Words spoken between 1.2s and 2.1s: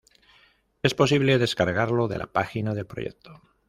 descargarlo